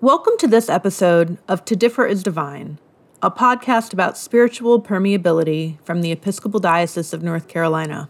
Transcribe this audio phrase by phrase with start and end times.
[0.00, 2.78] Welcome to this episode of To Differ is Divine,
[3.20, 8.08] a podcast about spiritual permeability from the Episcopal Diocese of North Carolina,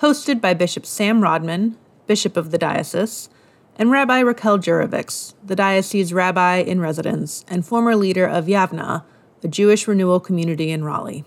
[0.00, 3.30] hosted by Bishop Sam Rodman, Bishop of the Diocese,
[3.76, 9.02] and Rabbi Raachel Jurovics, the diocese rabbi in residence and former leader of Yavneh,
[9.42, 11.24] a Jewish renewal community in Raleigh.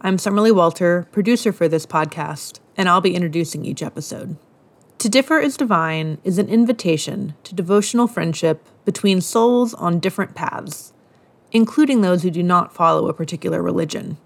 [0.00, 4.36] I'm Summerlee Walter, producer for this podcast, and I'll be introducing each episode.
[4.98, 10.92] To Differ is Divine is an invitation to devotional friendship between souls on different paths,
[11.52, 14.16] including those who do not follow a particular religion.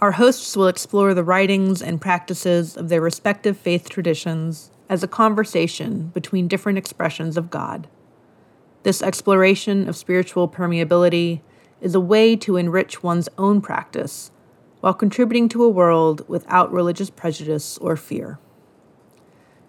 [0.00, 5.08] Our hosts will explore the writings and practices of their respective faith traditions as a
[5.08, 7.88] conversation between different expressions of God.
[8.84, 11.40] This exploration of spiritual permeability
[11.80, 14.30] is a way to enrich one's own practice
[14.78, 18.38] while contributing to a world without religious prejudice or fear.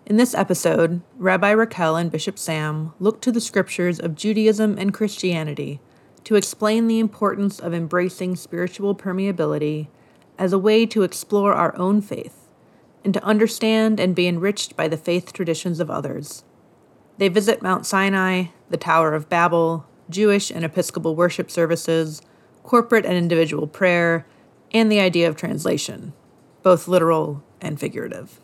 [0.09, 4.91] In this episode, Rabbi Raachel and Bishop Sam look to the scriptures of Judaism and
[4.91, 5.81] Christianity
[6.23, 9.87] to explain the importance of embracing spiritual permeability
[10.39, 12.49] as a way to explore our own faith
[13.05, 16.43] and to understand and be enriched by the faith traditions of others.
[17.19, 22.23] They visit Mount Sinai, the Tower of Babel, Jewish and Episcopal worship services,
[22.63, 24.25] corporate and individual prayer,
[24.71, 26.13] and the idea of translation,
[26.63, 28.39] both literal and figurative.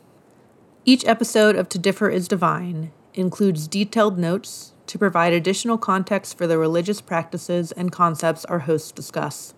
[0.88, 6.46] Each episode of To Differ is Divine includes detailed notes to provide additional context for
[6.46, 9.56] the religious practices and concepts our hosts discuss.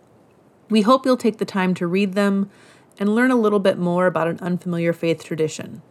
[0.70, 2.50] We hope you'll take the time to read them
[2.98, 5.82] and learn a little bit more about an unfamiliar faith tradition,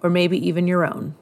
[0.00, 1.16] or maybe even your own.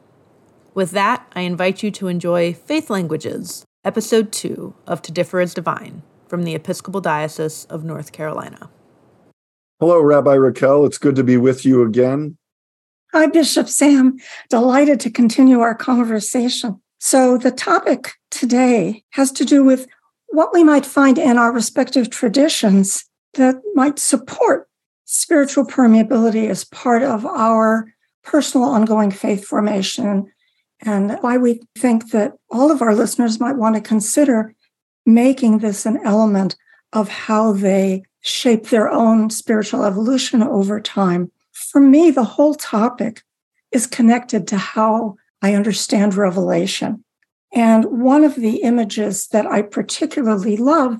[0.74, 5.54] With that, I invite you to enjoy Faith Languages, Episode 2 of To Differ is
[5.54, 8.68] Divine from the Episcopal Diocese of North Carolina.
[9.80, 10.86] Hello, Rabbi Raachel.
[10.86, 12.36] It's good to be with you again.
[13.12, 14.18] Hi, Bishop Sam.
[14.50, 16.80] Delighted to continue our conversation.
[17.00, 19.88] So, the topic today has to do with
[20.28, 24.68] what we might find in our respective traditions that might support
[25.06, 27.92] spiritual permeability as part of our
[28.22, 30.30] personal ongoing faith formation,
[30.80, 34.54] and why we think that all of our listeners might want to consider
[35.04, 36.54] making this an element
[36.92, 43.22] of how they shape their own spiritual evolution over time for me, the whole topic
[43.70, 47.04] is connected to how I understand Revelation.
[47.52, 50.98] And one of the images that I particularly love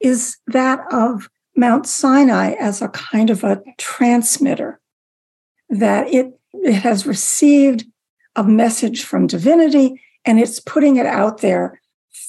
[0.00, 4.80] is that of Mount Sinai as a kind of a transmitter,
[5.68, 7.84] that it, it has received
[8.36, 11.80] a message from divinity and it's putting it out there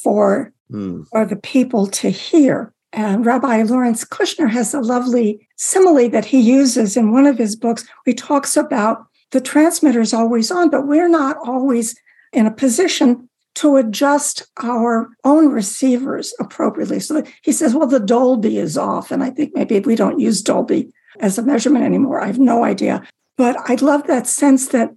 [0.04, 1.06] for, mm.
[1.10, 2.74] for the people to hear.
[2.92, 7.56] And Rabbi Lawrence Kushner has a lovely simile that he uses in one of his
[7.56, 7.86] books.
[8.06, 11.96] He talks about the transmitter is always on, but we're not always
[12.32, 17.00] in a position to adjust our own receivers appropriately.
[17.02, 19.12] So he says, well, the Dolby is off.
[19.12, 22.22] And I think maybe we don't use Dolby as a measurement anymore.
[22.22, 23.04] I have no idea.
[23.38, 24.92] But I love that sense that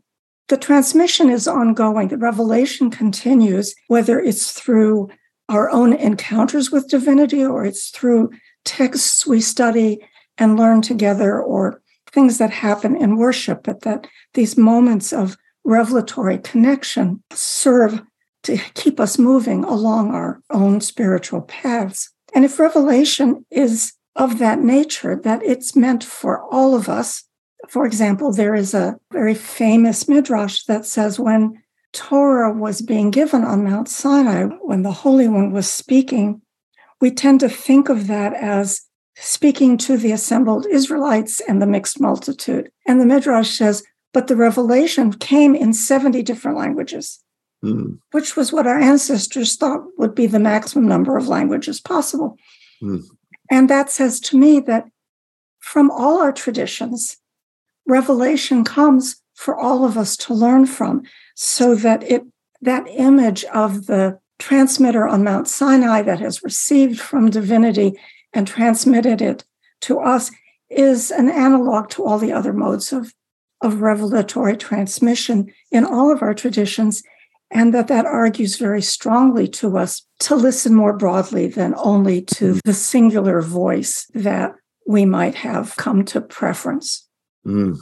[0.48, 5.08] the transmission is ongoing, the revelation continues, whether it's through
[5.48, 8.30] our own encounters with divinity or it's through
[8.64, 9.98] texts we study
[10.42, 11.80] and learn together or
[12.10, 18.02] things that happen in worship, but that these moments of revelatory connection serve
[18.42, 22.10] to keep us moving along our own spiritual paths.
[22.34, 27.22] And if revelation is of that nature, that it's meant for all of us,
[27.68, 33.44] for example, there is a very famous midrash that says when Torah was being given
[33.44, 36.42] on Mount Sinai, when the Holy One was speaking,
[37.00, 38.82] we tend to think of that as
[39.16, 42.70] speaking to the assembled Israelites and the mixed multitude.
[42.86, 47.22] And the Midrash says, but the revelation came in 70 different languages,
[47.64, 47.98] mm.
[48.10, 52.36] which was what our ancestors thought would be the maximum number of languages possible.
[52.82, 53.04] Mm.
[53.50, 54.86] And that says to me that
[55.60, 57.16] from all our traditions,
[57.86, 61.02] revelation comes for all of us to learn from
[61.34, 62.22] so that it
[62.60, 67.98] that image of the transmitter on Mount Sinai that has received from divinity
[68.32, 69.44] and transmitted it
[69.82, 70.30] to us
[70.70, 73.12] is an analog to all the other modes of,
[73.60, 77.02] of revelatory transmission in all of our traditions
[77.52, 82.58] and that that argues very strongly to us to listen more broadly than only to
[82.64, 84.54] the singular voice that
[84.86, 87.06] we might have come to preference.
[87.46, 87.78] Mm.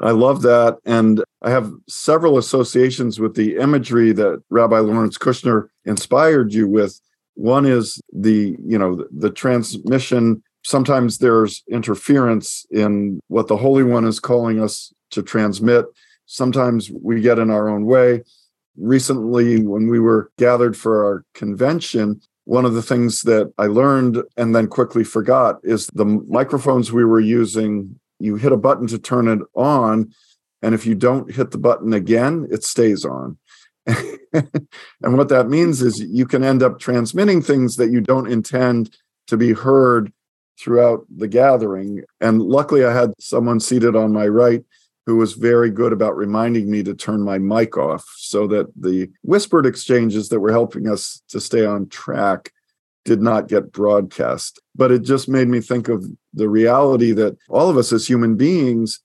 [0.00, 0.78] I love that.
[0.84, 7.00] And I have several associations with the imagery that Rabbi Lawrence Kushner inspired you with.
[7.40, 10.42] One is the, you know, the transmission.
[10.62, 15.86] Sometimes there's interference in what the Holy One is calling us to transmit.
[16.26, 18.22] Sometimes we get in our own way.
[18.76, 24.22] recently, when we were gathered for our convention, one of the things that I learned
[24.36, 28.98] and then quickly forgot is the microphones we were using, you hit a button to
[28.98, 30.12] turn it on.
[30.60, 33.38] And if you don't hit the button again, it stays on.
[34.32, 38.96] and what that means is you can end up transmitting things that you don't intend
[39.26, 40.12] to be heard
[40.58, 42.02] throughout the gathering.
[42.20, 44.62] And luckily, I had someone seated on my right
[45.06, 49.10] who was very good about reminding me to turn my mic off so that the
[49.22, 52.52] whispered exchanges that were helping us to stay on track
[53.04, 54.60] did not get broadcast.
[54.76, 56.04] But it just made me think of
[56.34, 59.00] the reality that all of us as human beings,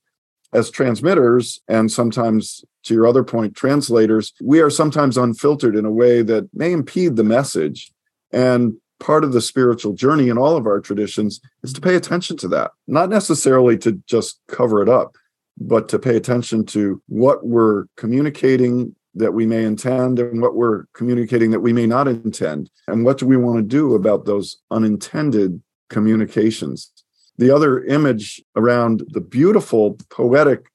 [0.56, 5.90] as transmitters, and sometimes to your other point, translators, we are sometimes unfiltered in a
[5.90, 7.92] way that may impede the message.
[8.32, 12.38] And part of the spiritual journey in all of our traditions is to pay attention
[12.38, 15.16] to that, not necessarily to just cover it up,
[15.58, 20.84] but to pay attention to what we're communicating that we may intend and what we're
[20.94, 22.70] communicating that we may not intend.
[22.88, 25.60] And what do we want to do about those unintended
[25.90, 26.92] communications?
[27.38, 30.66] The other image around the beautiful poetic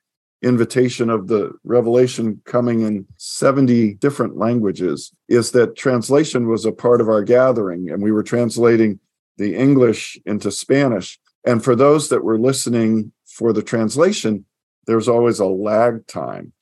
[0.41, 6.99] invitation of the revelation coming in 70 different languages is that translation was a part
[6.99, 8.99] of our gathering and we were translating
[9.37, 11.19] the English into Spanish.
[11.45, 14.45] And for those that were listening for the translation,
[14.87, 16.53] there's always a lag time.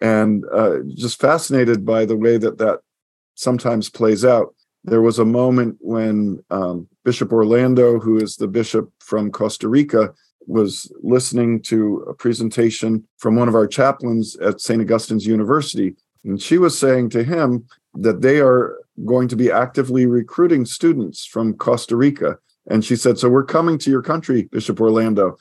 [0.00, 2.80] And uh, just fascinated by the way that that
[3.34, 4.54] sometimes plays out.
[4.84, 10.12] There was a moment when um, Bishop Orlando, who is the bishop from Costa Rica,
[10.48, 14.82] was listening to a presentation from one of our chaplains at St.
[14.82, 15.94] Augustine's University.
[16.24, 17.64] And she was saying to him
[17.94, 22.38] that they are going to be actively recruiting students from Costa Rica.
[22.68, 25.36] And she said, So we're coming to your country, Bishop Orlando.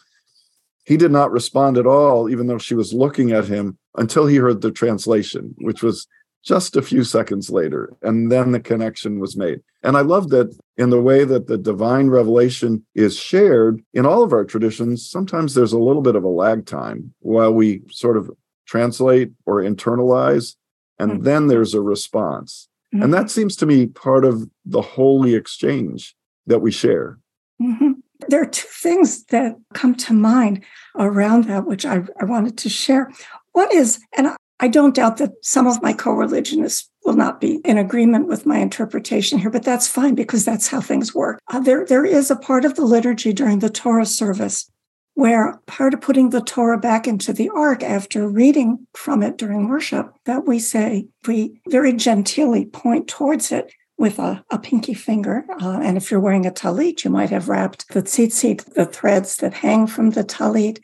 [0.85, 4.35] He did not respond at all, even though she was looking at him until he
[4.35, 6.05] heard the translation, which was
[6.45, 7.91] just a few seconds later.
[8.03, 9.61] And then the connection was made.
[9.83, 14.23] And I love that in the way that the divine revelation is shared in all
[14.23, 18.15] of our traditions, sometimes there's a little bit of a lag time while we sort
[18.15, 18.29] of
[18.67, 20.55] translate or internalize,
[20.99, 21.23] and mm-hmm.
[21.23, 22.67] then there's a response.
[22.93, 23.03] Mm-hmm.
[23.03, 26.15] And that seems to me part of the holy exchange
[26.47, 27.19] that we share.
[27.61, 27.93] Mm-hmm.
[28.29, 30.63] There are two things that come to mind
[30.97, 33.11] around that, which I, I wanted to share.
[33.51, 34.35] One is, and
[34.65, 38.47] I don't doubt that some of my co religionists will not be in agreement with
[38.47, 41.39] my interpretation here, but that's fine because that's how things work.
[41.53, 44.67] Uh, there, there is a part of the liturgy during the Torah service
[45.13, 49.69] where part of putting the Torah back into the ark after reading from it during
[49.69, 55.45] worship, that we say, we very genteelly point towards it with a, a pinky finger.
[55.61, 59.35] Uh, and if you're wearing a talit, you might have wrapped the tzitzit, the threads
[59.35, 60.79] that hang from the talit,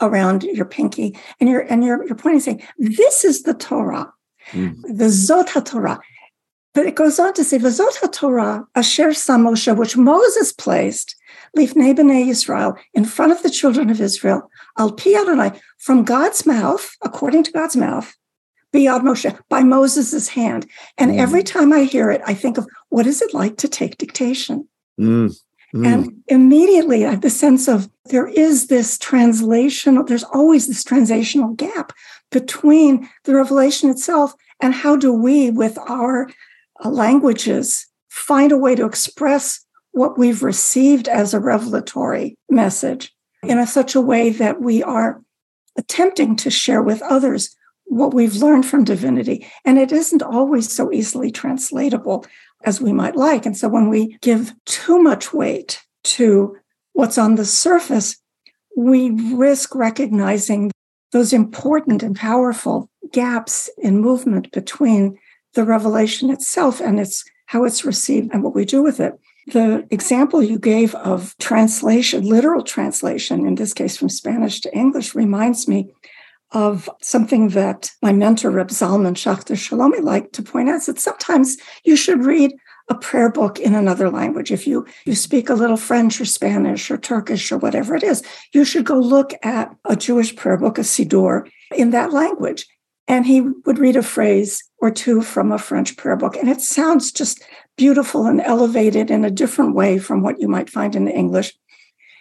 [0.00, 1.16] around your pinky.
[1.40, 4.12] And you're and you're, you're pointing saying, this is the Torah,
[4.52, 4.80] mm.
[4.82, 6.00] the Zot Torah.
[6.74, 11.16] But it goes on to say, the Zot Torah, Asher Samosha, which Moses placed,
[11.56, 14.48] Lifnei B'nai Yisrael, in front of the children of Israel,
[14.78, 18.14] Al Pi Adonai, from God's mouth, according to God's mouth,
[18.72, 20.66] Biyad Moshe, by Moses' hand.
[20.98, 21.18] And mm.
[21.18, 24.68] every time I hear it, I think of what is it like to take dictation?
[25.00, 25.34] Mm.
[25.74, 25.86] Mm.
[25.86, 31.56] And immediately I have the sense of there is this translation, there's always this translational
[31.56, 31.92] gap
[32.30, 36.28] between the revelation itself and how do we, with our
[36.84, 43.58] uh, languages, find a way to express what we've received as a revelatory message in
[43.58, 45.22] a, such a way that we are
[45.76, 49.46] attempting to share with others what we've learned from divinity.
[49.64, 52.26] And it isn't always so easily translatable
[52.64, 53.46] as we might like.
[53.46, 56.56] And so when we give too much weight to
[56.92, 58.16] what's on the surface,
[58.76, 60.70] we risk recognizing
[61.12, 65.18] those important and powerful gaps in movement between
[65.54, 69.18] the revelation itself and its how it's received and what we do with it.
[69.46, 75.14] The example you gave of translation, literal translation, in this case from Spanish to English,
[75.14, 75.90] reminds me
[76.52, 80.98] of something that my mentor, Reb Zalman Schachter Shalomi, liked to point out is that
[80.98, 82.52] sometimes you should read
[82.88, 84.50] a prayer book in another language.
[84.50, 88.22] If you, you speak a little French or Spanish or Turkish or whatever it is,
[88.52, 92.66] you should go look at a Jewish prayer book, a Siddur, in that language.
[93.06, 96.36] And he would read a phrase or two from a French prayer book.
[96.36, 97.42] And it sounds just
[97.76, 101.54] beautiful and elevated in a different way from what you might find in English.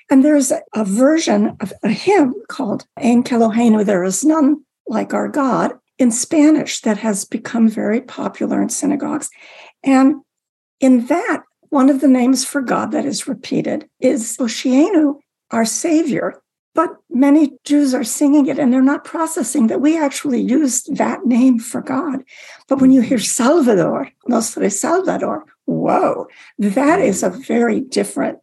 [0.10, 5.28] And there's a, version of a hymn called Ein Kelohenu, There is None Like Our
[5.28, 9.30] God, in Spanish that has become very popular in synagogues.
[9.84, 10.22] And
[10.80, 15.16] in that, one of the names for God that is repeated is Hoshienu,
[15.52, 16.42] our Savior.
[16.74, 21.26] But many Jews are singing it and they're not processing that we actually use that
[21.26, 22.24] name for God.
[22.68, 26.28] But when you hear Salvador, Nostre Salvador, whoa,
[26.60, 28.38] that is a very different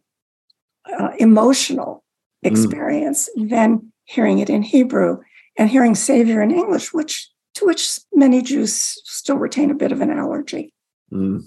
[0.99, 2.03] uh, emotional
[2.43, 2.51] mm.
[2.51, 3.49] experience mm.
[3.49, 5.19] than hearing it in Hebrew
[5.57, 8.73] and hearing Savior in English, which to which many Jews
[9.05, 10.73] still retain a bit of an allergy.
[11.11, 11.43] Mm.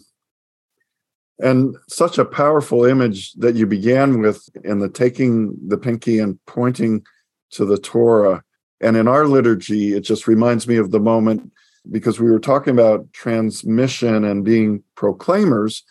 [1.40, 6.38] And such a powerful image that you began with in the taking the pinky and
[6.46, 7.04] pointing
[7.50, 8.42] to the Torah.
[8.80, 11.52] And in our liturgy, it just reminds me of the moment
[11.90, 15.84] because we were talking about transmission and being proclaimers.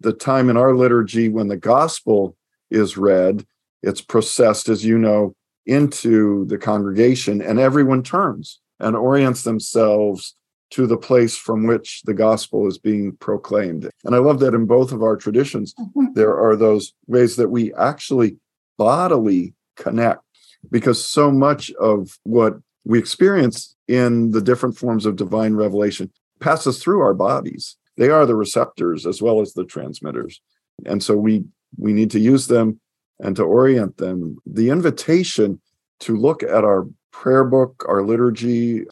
[0.00, 2.36] The time in our liturgy when the gospel
[2.70, 3.46] is read,
[3.82, 5.34] it's processed, as you know,
[5.66, 10.34] into the congregation, and everyone turns and orients themselves
[10.70, 13.88] to the place from which the gospel is being proclaimed.
[14.04, 16.06] And I love that in both of our traditions, mm-hmm.
[16.14, 18.36] there are those ways that we actually
[18.76, 20.22] bodily connect,
[20.70, 22.54] because so much of what
[22.84, 27.76] we experience in the different forms of divine revelation passes through our bodies.
[27.96, 30.40] They are the receptors as well as the transmitters.
[30.84, 31.44] And so we
[31.78, 32.80] we need to use them
[33.20, 34.38] and to orient them.
[34.46, 35.60] The invitation
[36.00, 38.84] to look at our prayer book, our liturgy,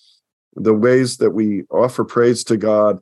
[0.57, 3.01] the ways that we offer praise to God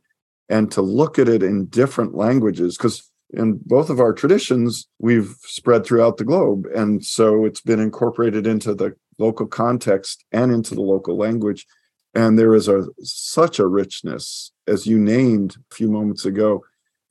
[0.48, 5.36] and to look at it in different languages because in both of our traditions we've
[5.42, 10.74] spread throughout the globe and so it's been incorporated into the local context and into
[10.74, 11.66] the local language
[12.14, 16.62] and there is a such a richness as you named a few moments ago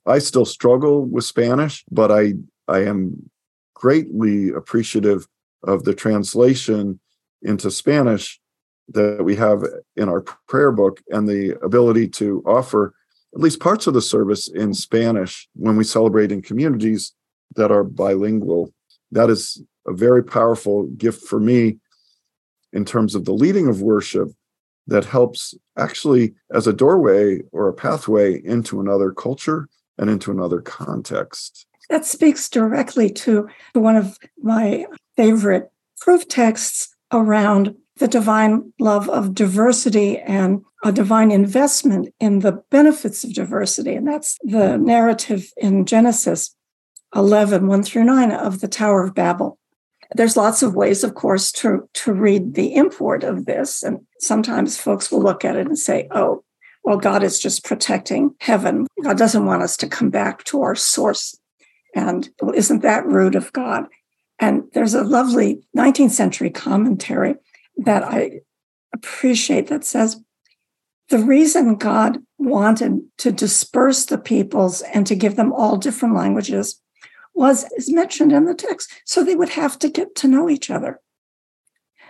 [0.05, 2.33] i still struggle with spanish but i
[2.67, 3.29] i am
[3.73, 5.27] greatly appreciative
[5.63, 6.99] of the translation
[7.41, 8.39] into spanish
[8.89, 9.63] that we have
[9.95, 12.93] in our prayer book and the ability to offer
[13.33, 17.13] at least parts of the service in Spanish when we celebrate in communities
[17.55, 18.73] that are bilingual.
[19.11, 21.77] That is a very powerful gift for me
[22.73, 24.29] in terms of the leading of worship
[24.87, 29.69] that helps actually as a doorway or a pathway into another culture
[30.01, 31.67] and into another context.
[31.89, 39.35] That speaks directly to one of my favorite proof texts around the divine love of
[39.35, 43.93] diversity and a divine investment in the benefits of diversity.
[43.93, 46.55] And that's the narrative in Genesis
[47.15, 49.59] 11, 1 through 9 of the Tower of Babel.
[50.15, 53.83] There's lots of ways, of course, to, to read the import of this.
[53.83, 56.43] And sometimes folks will look at it and say, oh,
[56.83, 58.87] well, God is just protecting heaven.
[59.03, 61.37] God doesn't want us to come back to our source.
[61.95, 63.85] And well, isn't that rude of God?
[64.39, 67.35] And there's a lovely 19th century commentary
[67.77, 68.41] that I
[68.93, 70.21] appreciate that says
[71.09, 76.81] the reason God wanted to disperse the peoples and to give them all different languages
[77.33, 80.69] was is mentioned in the text so they would have to get to know each
[80.69, 80.99] other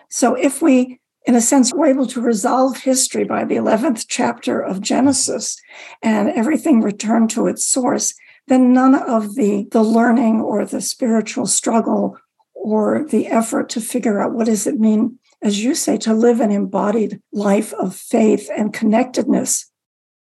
[0.10, 4.62] so if we in a sense we're able to resolve history by the 11th chapter
[4.62, 5.60] of genesis
[6.02, 8.14] and everything returned to its source
[8.48, 12.18] then none of the the learning or the spiritual struggle
[12.54, 16.40] or the effort to figure out what does it mean as you say, to live
[16.40, 19.72] an embodied life of faith and connectedness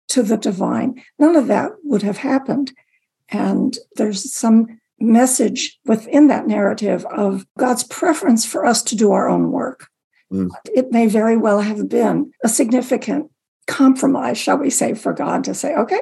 [0.08, 1.02] to the divine.
[1.18, 2.72] None of that would have happened.
[3.30, 9.28] And there's some message within that narrative of God's preference for us to do our
[9.28, 9.88] own work.
[10.32, 10.50] Mm.
[10.74, 13.30] It may very well have been a significant
[13.66, 16.00] compromise, shall we say, for God to say, okay,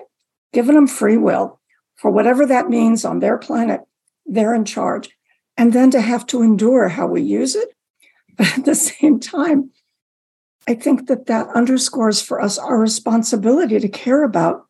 [0.52, 1.61] giving them free will
[1.97, 3.81] for whatever that means on their planet,
[4.26, 5.11] they're in charge.
[5.57, 7.75] And then to have to endure how we use it
[8.37, 9.71] but at the same time,
[10.66, 14.66] I think that that underscores for us our responsibility to care about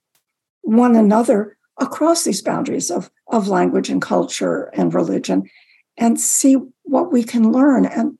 [0.62, 5.48] one another across these boundaries of, of language and culture and religion
[5.96, 7.86] and see what we can learn.
[7.86, 8.18] And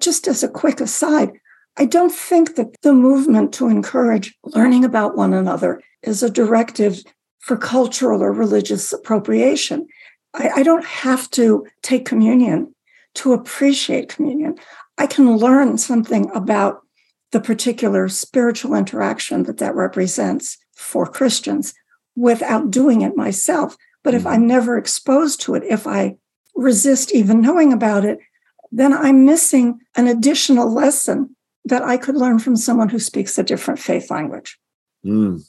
[0.00, 1.32] just as a quick aside,
[1.76, 7.02] I don't think that the movement to encourage learning about one another is a directive
[7.38, 9.86] for cultural or religious appropriation.
[10.34, 12.74] I, I don't have to take communion
[13.14, 14.58] to appreciate communion.
[14.98, 16.82] I can learn something about
[17.32, 21.74] the particular spiritual interaction that that represents for Christians
[22.14, 23.76] without doing it myself.
[24.04, 24.48] But if I'm mm-hmm.
[24.48, 26.16] never exposed to it, if I
[26.54, 28.18] resist even knowing about it,
[28.72, 31.36] then I'm missing an additional lesson
[31.66, 34.58] that I could learn from someone who speaks a different faith language.
[35.04, 35.42] Mm,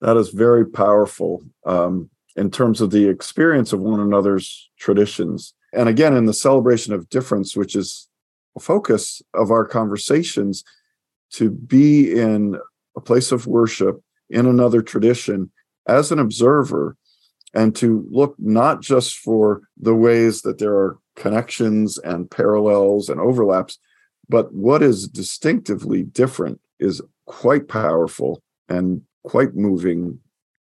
[0.00, 5.52] that is very powerful um, in terms of the experience of one another's traditions.
[5.72, 8.08] And again, in the celebration of difference, which is
[8.56, 10.64] a focus of our conversations,
[11.32, 12.58] to be in
[12.96, 15.50] a place of worship in another tradition
[15.86, 16.96] as an observer
[17.54, 23.20] and to look not just for the ways that there are connections and parallels and
[23.20, 23.78] overlaps.
[24.28, 30.18] But what is distinctively different is quite powerful and quite moving.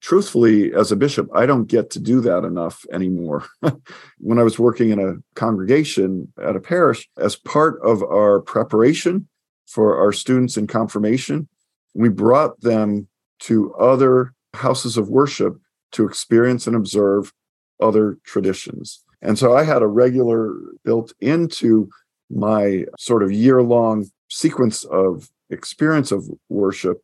[0.01, 3.47] Truthfully, as a bishop, I don't get to do that enough anymore.
[4.19, 9.29] when I was working in a congregation at a parish, as part of our preparation
[9.69, 11.49] for our students in confirmation,
[11.95, 13.07] we brought them
[13.41, 15.55] to other houses of worship
[15.93, 17.33] to experience and observe
[17.81, 19.05] other traditions.
[19.23, 21.89] And so I had a regular built into
[22.31, 27.03] my sort of year long sequence of experience of worship,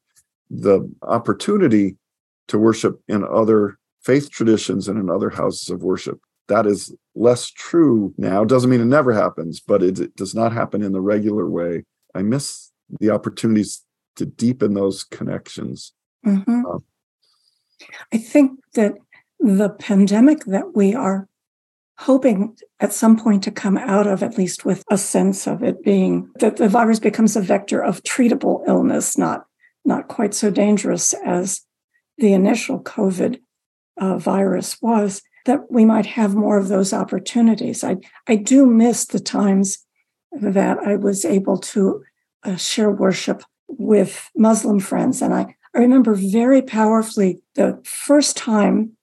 [0.51, 1.97] the opportunity
[2.49, 6.19] to worship in other faith traditions and in other houses of worship.
[6.49, 8.45] That is less true now.
[8.45, 11.85] Doesn't mean it never happens, but it, it does not happen in the regular way.
[12.15, 13.85] I miss the opportunities
[14.17, 15.93] to deepen those connections.
[16.27, 16.65] Mm-hmm.
[16.67, 16.85] Um,
[18.13, 18.95] I think that
[19.39, 21.29] the pandemic that we are
[21.99, 25.83] hoping at some point to come out of, at least with a sense of it
[25.83, 29.47] being that the virus becomes a vector of treatable illness, not,
[29.85, 31.63] not quite so dangerous as
[32.19, 33.41] the initial COVID
[34.01, 37.83] uh, virus was, that we might have more of those opportunities.
[37.83, 37.97] I,
[38.29, 39.79] I do miss the times
[40.31, 42.05] that I was able to
[42.45, 45.21] uh, share worship with Muslim friends.
[45.21, 48.97] And I, I remember very powerfully the first time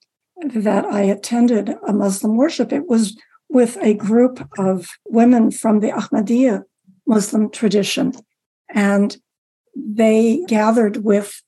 [0.43, 3.17] that I attended a Muslim worship, it was
[3.49, 6.63] with a group of women from the Ahmadiyya
[7.05, 8.13] Muslim tradition.
[8.69, 9.15] And
[9.75, 11.41] they gathered with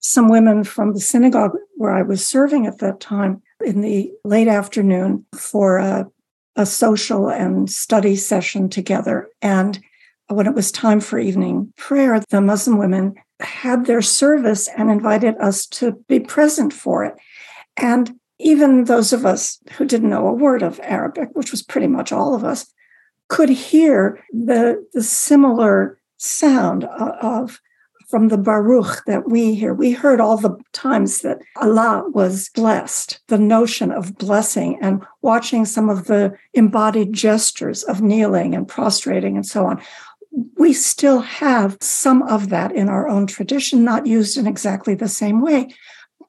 [0.00, 4.48] some women from the synagogue where I was serving at that time in the late
[4.48, 6.06] afternoon for a,
[6.56, 9.28] a social and study session together.
[9.42, 9.78] And
[10.28, 15.36] when it was time for evening prayer, the Muslim women had their service and invited
[15.38, 17.14] us to be present for it.
[17.78, 21.86] And even those of us who didn't know a word of Arabic, which was pretty
[21.86, 22.72] much all of us,
[23.28, 27.60] could hear the, the similar sound uh, of
[28.08, 29.74] from the Baruch that we hear.
[29.74, 35.66] We heard all the times that Allah was blessed, the notion of blessing and watching
[35.66, 39.82] some of the embodied gestures of kneeling and prostrating and so on.
[40.56, 45.08] We still have some of that in our own tradition, not used in exactly the
[45.08, 45.74] same way,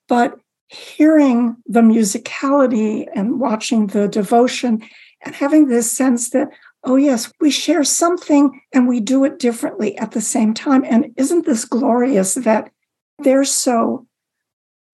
[0.10, 0.38] but
[0.70, 4.82] hearing the musicality and watching the devotion
[5.22, 6.50] and having this sense that,
[6.84, 10.84] oh, yes, we share something and we do it differently at the same time.
[10.86, 12.72] And isn't this glorious that
[13.18, 14.08] they're so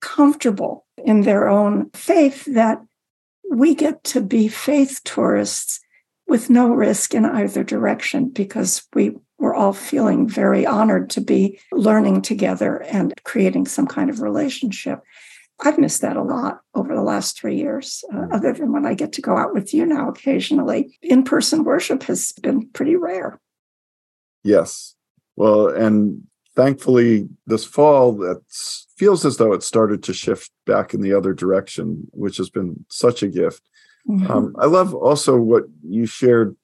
[0.02, 2.82] comfortable in their own faith that
[3.52, 5.80] we get to be faith tourists
[6.28, 11.60] with no risk in either direction because we were all feeling very honored to be
[11.72, 15.02] learning together and creating some kind of relationship.
[15.60, 18.34] I've missed that a lot over the last three years, uh, mm.
[18.34, 20.98] other than when I get to go out with you now occasionally.
[21.02, 23.39] In person worship has been pretty rare.
[24.44, 24.96] Yes.
[25.38, 26.24] Well, and
[26.56, 28.41] thankfully, this fall, that
[28.98, 32.86] feels as though it started to shift back in the other direction, which has been
[32.89, 33.62] such a gift.
[34.08, 34.32] Mm-hmm.
[34.32, 36.56] Um, I love also what you shared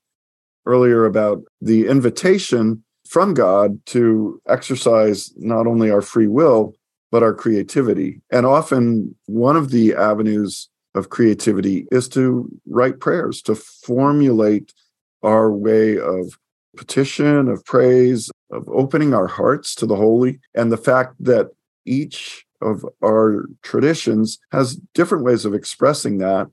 [0.66, 6.76] earlier about the invitation from God to exercise not only our free will,
[7.12, 8.22] but our creativity.
[8.32, 14.74] And often one of the avenues of creativity is to write prayers, to formulate
[15.24, 16.38] our way of
[16.76, 20.40] petition, of praise, of opening our hearts to the holy.
[20.56, 21.50] And the fact that
[21.86, 26.48] each of our traditions has different ways of expressing that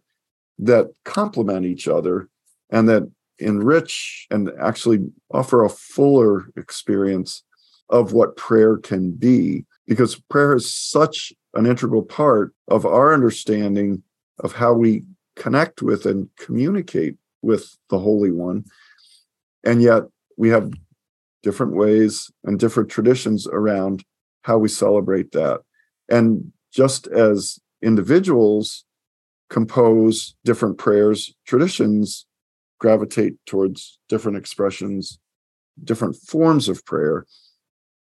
[0.59, 2.29] that complement each other
[2.71, 4.99] and that enrich and actually
[5.31, 7.44] offer a fuller experience
[7.90, 14.03] of what prayer can be because prayer is such an integral part of our understanding
[14.40, 15.03] of how we
[15.35, 18.64] connect with and communicate with the Holy One.
[19.64, 20.03] And yet
[20.37, 20.70] we have
[21.42, 24.05] different ways and different traditions around
[24.42, 25.61] how we celebrate that.
[26.09, 28.85] And just as individuals
[29.48, 32.27] compose different prayers, traditions
[32.79, 35.18] gravitate towards different expressions,
[35.83, 37.24] different forms of prayer.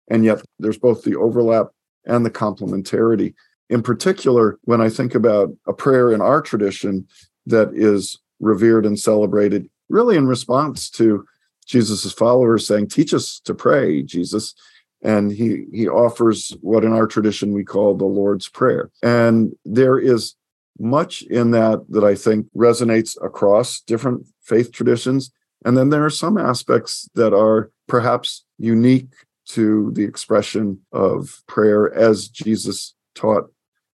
[0.08, 1.68] And yet there's both the overlap
[2.04, 3.34] and the complementarity.
[3.70, 7.06] In particular, when I think about a prayer in our tradition
[7.46, 11.24] that is revered and celebrated, really in response to
[11.66, 14.54] Jesus's followers saying, Teach us to pray, Jesus.
[15.02, 18.90] And he, he offers what in our tradition we call the Lord's Prayer.
[19.02, 20.34] And there is
[20.78, 25.30] much in that that I think resonates across different faith traditions.
[25.64, 29.10] And then there are some aspects that are perhaps unique
[29.48, 33.50] to the expression of prayer as Jesus taught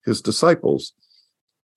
[0.05, 0.93] his disciples.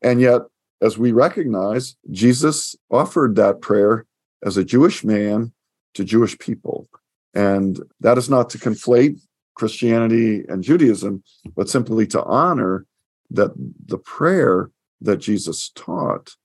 [0.01, 0.41] And yet,
[0.81, 4.05] as we recognize, Jesus offered that prayer
[4.43, 5.51] as a Jewish man
[5.95, 6.87] to Jewish people.
[7.33, 9.19] And that is not to conflate
[9.55, 11.23] Christianity and Judaism,
[11.55, 12.85] but simply to honor
[13.31, 13.51] that
[13.85, 16.35] the prayer that Jesus taught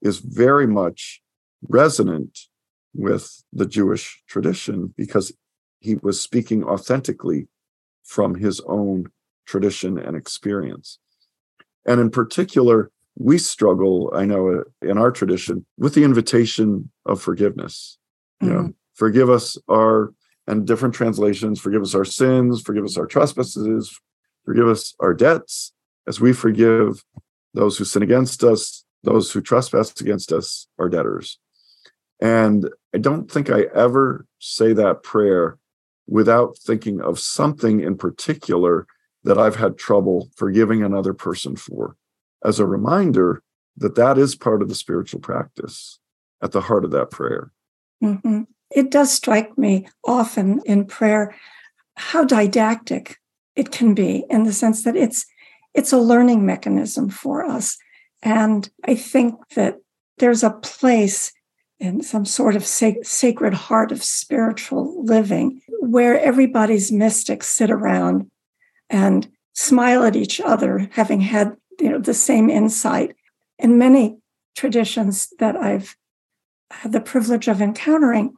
[0.00, 1.20] is very much
[1.68, 2.38] resonant
[2.94, 5.32] with the Jewish tradition because
[5.82, 7.48] he was speaking authentically
[8.04, 9.06] from his own
[9.46, 10.98] tradition and experience.
[11.84, 17.20] And in particular, we struggle, I know uh, in our tradition, with the invitation of
[17.20, 17.98] forgiveness.
[18.42, 18.46] Mm-hmm.
[18.46, 18.70] You know, mm-hmm.
[18.94, 20.14] forgive us our,
[20.46, 24.00] and different translations, forgive us our sins, forgive us our trespasses,
[24.44, 25.72] forgive us our debts,
[26.06, 27.04] as we forgive
[27.54, 31.38] those who sin against us, those who trespass against us, our debtors.
[32.20, 35.58] And I don't think I ever say that prayer
[36.06, 38.86] without thinking of something in particular
[39.24, 41.96] that I've had trouble forgiving another person for
[42.44, 43.42] as a reminder
[43.76, 45.98] that that is part of the spiritual practice
[46.42, 47.52] at the heart of that prayer.
[48.02, 48.42] Mm-hmm.
[48.70, 51.34] It does strike me often in prayer
[51.96, 53.18] how didactic
[53.54, 55.26] it can be in the sense that it's
[55.74, 57.76] it's a learning mechanism for us
[58.22, 59.76] and i think that
[60.18, 61.32] there's a place
[61.82, 68.30] in some sort of sac- sacred heart of spiritual living where everybody's mystics sit around
[68.88, 73.16] and smile at each other having had you know the same insight
[73.58, 74.16] in many
[74.54, 75.96] traditions that i've
[76.70, 78.32] had the privilege of encountering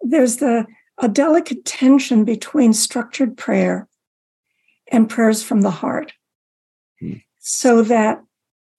[0.00, 3.86] there's the a delicate tension between structured prayer
[4.90, 6.14] and prayers from the heart
[7.00, 7.14] hmm.
[7.38, 8.22] so that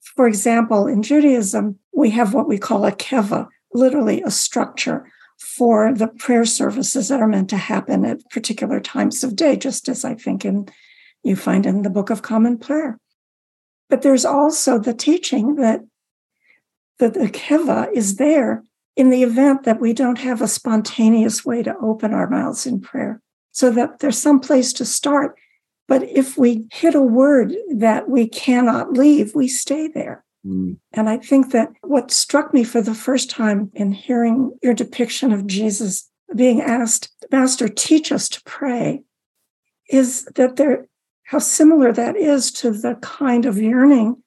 [0.00, 5.92] for example in judaism we have what we call a keva literally a structure for
[5.94, 10.04] the prayer services that are meant to happen at particular times of day just as
[10.04, 10.68] i think in
[11.22, 12.98] you find in the book of common prayer
[13.90, 15.80] but there's also the teaching that,
[17.00, 18.62] that the keva is there
[18.96, 22.80] in the event that we don't have a spontaneous way to open our mouths in
[22.80, 23.20] prayer.
[23.52, 25.36] So that there's some place to start.
[25.88, 30.24] But if we hit a word that we cannot leave, we stay there.
[30.46, 30.78] Mm.
[30.92, 35.32] And I think that what struck me for the first time in hearing your depiction
[35.32, 39.02] of Jesus being asked, Master, teach us to pray,
[39.88, 40.86] is that there
[41.24, 44.20] how similar that is to the kind of yearning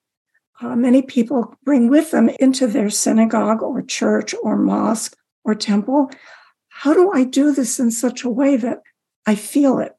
[0.62, 6.10] uh, many people bring with them into their synagogue or church or mosque or temple.
[6.69, 8.80] How do I do this in such a way that
[9.26, 9.93] I feel it?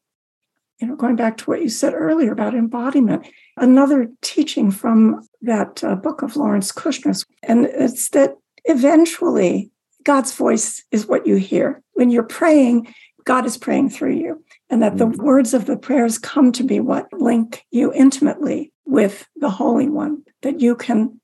[0.81, 5.83] You know, going back to what you said earlier about embodiment, another teaching from that
[5.85, 9.71] uh, book of Lawrence Kushner's, and it's that eventually
[10.05, 11.83] God's voice is what you hear.
[11.95, 15.17] When you're praying, God is praying through you and that the mm.
[15.17, 20.23] words of the prayers come to be what link you intimately with the Holy One,
[20.43, 21.21] that you can,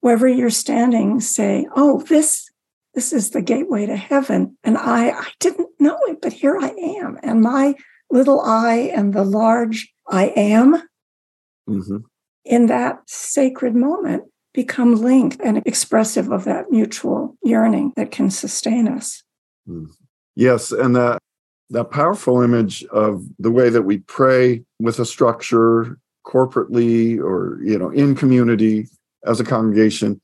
[0.00, 2.50] wherever you're standing, say, Oh, this
[2.94, 4.56] this is the gateway to heaven.
[4.62, 7.18] And I, I didn't know it, but here I am.
[7.24, 7.74] And my
[8.08, 10.76] little I and the large I am
[11.68, 11.96] mm-hmm.
[12.44, 18.86] In that sacred moment become linked and expressive of that mutual yearning that can sustain
[18.86, 19.22] us.
[19.68, 19.88] Mm.
[20.36, 20.72] Yes.
[20.72, 21.18] And that
[21.70, 27.78] that powerful image of the way that we pray with a structure corporately or you
[27.78, 28.86] know in community
[29.26, 30.20] as a congregation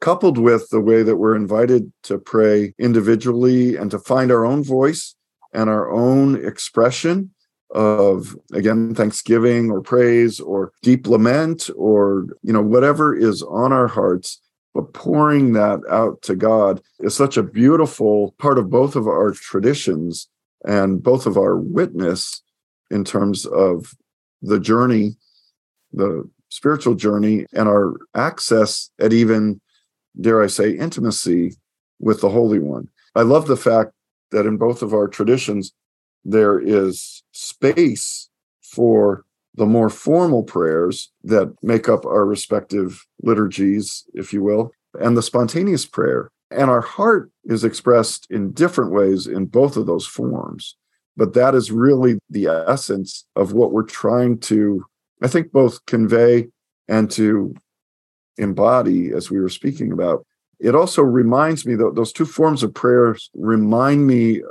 [0.00, 4.62] coupled with the way that we're invited to pray individually and to find our own
[4.62, 5.14] voice
[5.52, 7.30] and our own expression
[7.70, 13.88] of again thanksgiving or praise or deep lament or you know whatever is on our
[13.88, 14.40] hearts
[14.72, 19.32] but pouring that out to god is such a beautiful part of both of our
[19.32, 20.28] traditions
[20.64, 22.42] and both of our witness
[22.90, 23.94] in terms of
[24.42, 25.16] the journey,
[25.92, 29.60] the spiritual journey, and our access at even,
[30.20, 31.56] dare I say, intimacy
[31.98, 32.88] with the Holy One.
[33.14, 33.92] I love the fact
[34.30, 35.72] that in both of our traditions,
[36.28, 38.28] there is space
[38.62, 45.16] for the more formal prayers that make up our respective liturgies, if you will, and
[45.16, 50.06] the spontaneous prayer and our heart is expressed in different ways in both of those
[50.06, 50.76] forms.
[51.16, 54.84] But that is really the essence of what we're trying to,
[55.22, 56.48] I think, both convey
[56.88, 57.54] and to
[58.36, 60.24] embody as we were speaking about.
[60.60, 64.42] It also reminds me that those two forms of prayers remind me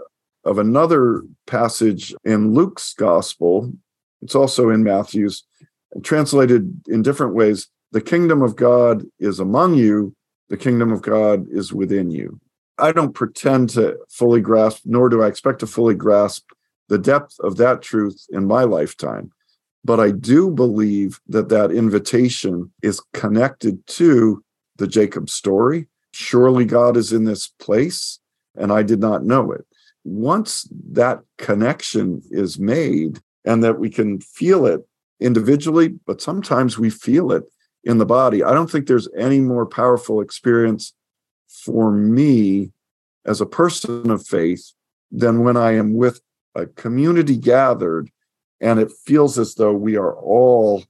[0.45, 3.71] of another passage in Luke's gospel.
[4.21, 5.43] It's also in Matthew's,
[6.03, 7.67] translated in different ways.
[7.91, 10.15] The kingdom of God is among you,
[10.49, 12.39] the kingdom of God is within you.
[12.77, 16.43] I don't pretend to fully grasp, nor do I expect to fully grasp
[16.89, 19.31] the depth of that truth in my lifetime.
[19.84, 24.43] But I do believe that that invitation is connected to
[24.77, 25.88] the Jacob story.
[26.12, 28.19] Surely God is in this place,
[28.55, 29.65] and I did not know it.
[30.05, 34.87] Once that connection is made and that we can feel it
[35.19, 37.43] individually, but sometimes we feel it
[37.83, 40.93] in the body, I don't think there's any more powerful experience
[41.47, 42.71] for me
[43.25, 44.71] as a person of faith
[45.11, 46.21] than when I am with
[46.55, 48.09] a community gathered
[48.61, 50.83] and it feels as though we are all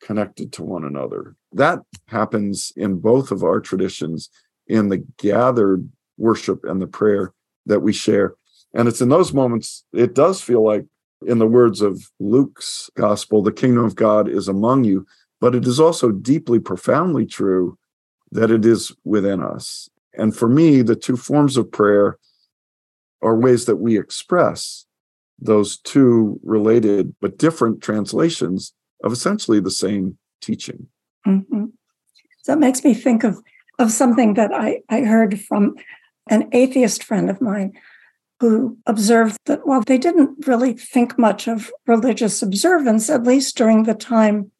[0.00, 1.34] connected to one another.
[1.52, 4.30] That happens in both of our traditions
[4.66, 7.32] in the gathered worship and the prayer
[7.66, 8.34] that we share.
[8.74, 10.84] And it's in those moments, it does feel like,
[11.26, 15.06] in the words of Luke's gospel, the kingdom of God is among you.
[15.40, 17.78] But it is also deeply, profoundly true
[18.32, 19.88] that it is within us.
[20.12, 22.18] And for me, the two forms of prayer
[23.22, 24.84] are ways that we express
[25.38, 30.86] those two related but different translations of essentially the same teaching.
[31.26, 31.66] Mm-hmm.
[32.48, 33.38] It makes me think of,
[33.78, 35.76] of something that I, I heard from
[36.28, 37.72] an atheist friend of mine
[38.40, 43.84] who observed that while they didn't really think much of religious observance, at least during
[43.84, 44.50] the time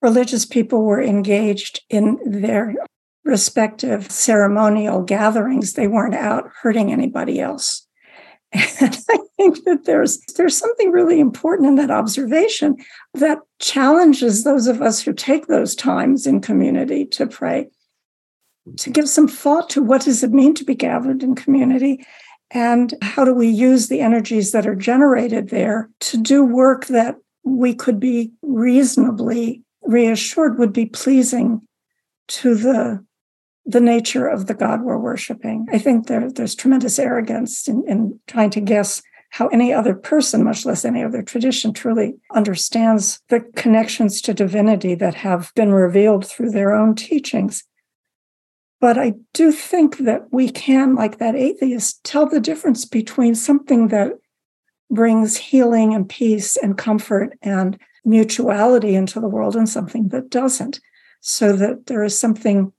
[0.00, 2.74] religious people were engaged in their
[3.24, 7.86] respective ceremonial gatherings, they weren't out hurting anybody else.
[8.80, 12.76] And I think that there's there's something really important in that observation
[13.12, 17.68] that challenges those of us who take those times in community to pray,
[18.78, 22.06] to give some thought to what does it mean to be gathered in community
[22.50, 27.16] and how do we use the energies that are generated there to do work that
[27.44, 31.62] we could be reasonably reassured would be pleasing
[32.28, 33.04] to the
[33.68, 35.66] the nature of the God we're worshiping.
[35.72, 40.44] I think there, there's tremendous arrogance in, in trying to guess how any other person,
[40.44, 46.24] much less any other tradition, truly understands the connections to divinity that have been revealed
[46.24, 47.64] through their own teachings.
[48.80, 53.88] But I do think that we can, like that atheist, tell the difference between something
[53.88, 54.12] that
[54.90, 60.80] brings healing and peace and comfort and mutuality into the world and something that doesn't.
[61.20, 62.72] So that there is something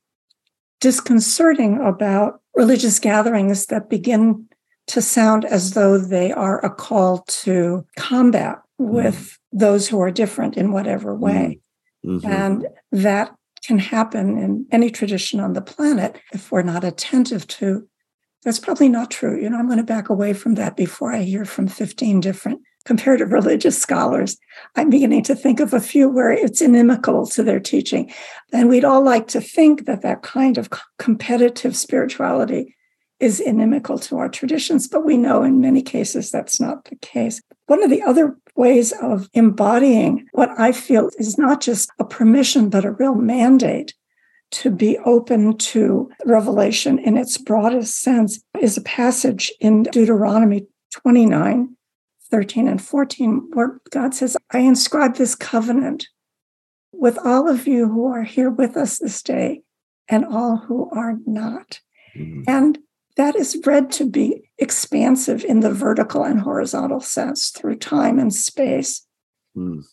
[0.79, 4.47] disconcerting about religious gatherings that begin
[4.87, 9.37] to sound as though they are a call to combat with mm.
[9.51, 11.59] those who are different in whatever way.
[12.05, 12.21] Mm.
[12.21, 12.27] Mm-hmm.
[12.27, 17.87] And that can happen in any tradition on the planet if we're not attentive to.
[18.43, 19.41] That's probably not true.
[19.41, 22.61] You know, I'm going to back away from that before I hear from 15 different
[22.87, 24.37] comparative religious scholars,
[24.75, 28.11] I'm beginning to think of a few where it's inimical to their teaching.
[28.51, 32.73] And we'd all like to think that that kind of competitive spirituality
[33.19, 37.41] is inimical to our traditions, but we know in many cases that's not the case.
[37.65, 42.69] One of the other ways of embodying what I feel is not just a permission,
[42.69, 43.93] but a real mandate
[44.49, 51.75] to be open to revelation in its broadest sense is a passage in Deuteronomy 29
[52.29, 56.07] 13 and 14, where God says, I inscribe this covenant
[56.91, 59.61] with all of you who are here with us this day
[60.09, 61.79] and all who are not.
[62.17, 62.43] Mm-hmm.
[62.47, 62.79] And
[63.17, 68.33] that is read to be expansive in the vertical and horizontal sense through time and
[68.33, 69.05] space.
[69.55, 69.83] Mm.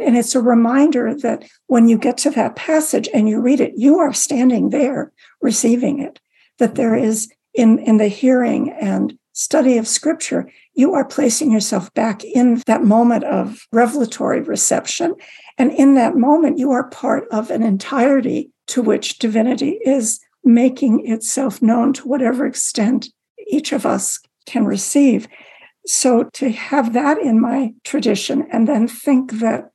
[0.00, 3.72] And it's a reminder that when you get to that passage and you read it,
[3.76, 6.20] you are standing there receiving it,
[6.58, 7.32] that there mm-hmm.
[7.54, 12.84] in, in the hearing and study of scripture, you are placing yourself back in that
[12.84, 15.14] moment of revelatory reception.
[15.58, 21.06] And in that moment, you are part of an entirety to which divinity is making
[21.06, 23.08] itself known to whatever extent
[23.46, 25.26] each of us can receive.
[25.86, 29.70] So to have that in my tradition and then think that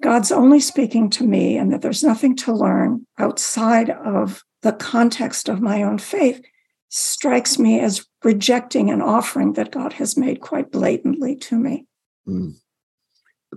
[0.00, 5.48] God's only speaking to me and that there's nothing to learn outside of the context
[5.48, 6.42] of my own faith
[6.88, 11.86] strikes me as rejecting an offering that God has made quite blatantly to me.
[12.26, 12.54] Mm.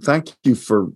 [0.01, 0.91] Thank you for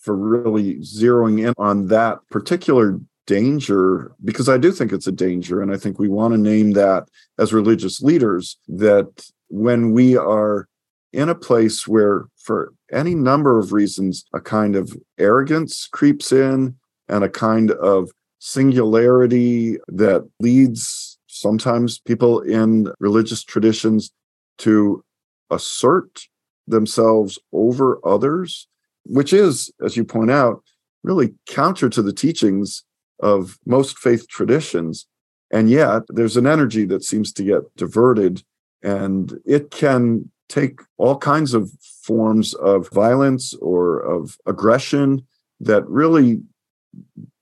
[0.00, 5.62] for really zeroing in on that particular danger because I do think it's a danger
[5.62, 10.68] and I think we want to name that as religious leaders that when we are
[11.12, 16.76] in a place where for any number of reasons a kind of arrogance creeps in
[17.08, 24.10] and a kind of singularity that leads sometimes people in religious traditions
[24.58, 25.04] to
[25.50, 26.26] assert
[26.66, 28.68] themselves over others,
[29.04, 30.62] which is, as you point out,
[31.02, 32.84] really counter to the teachings
[33.22, 35.06] of most faith traditions.
[35.50, 38.42] And yet there's an energy that seems to get diverted,
[38.82, 41.70] and it can take all kinds of
[42.02, 45.26] forms of violence or of aggression
[45.60, 46.40] that really